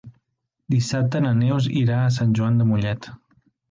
[0.75, 3.17] Dissabte na Neus irà a Sant Joan de Mollet.